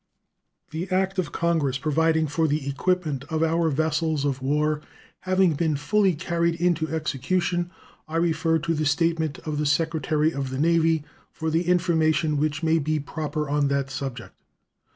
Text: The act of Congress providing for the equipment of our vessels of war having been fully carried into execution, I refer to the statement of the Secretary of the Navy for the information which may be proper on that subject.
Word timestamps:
The 0.71 0.89
act 0.89 1.19
of 1.19 1.31
Congress 1.31 1.77
providing 1.77 2.25
for 2.25 2.47
the 2.47 2.67
equipment 2.67 3.23
of 3.25 3.43
our 3.43 3.69
vessels 3.69 4.25
of 4.25 4.41
war 4.41 4.81
having 5.29 5.53
been 5.53 5.75
fully 5.75 6.15
carried 6.15 6.55
into 6.55 6.87
execution, 6.89 7.69
I 8.07 8.15
refer 8.15 8.57
to 8.57 8.73
the 8.73 8.87
statement 8.87 9.37
of 9.45 9.59
the 9.59 9.67
Secretary 9.67 10.33
of 10.33 10.49
the 10.49 10.57
Navy 10.57 11.03
for 11.31 11.51
the 11.51 11.67
information 11.67 12.37
which 12.37 12.63
may 12.63 12.79
be 12.79 12.99
proper 12.99 13.47
on 13.47 13.67
that 13.67 13.91
subject. 13.91 14.33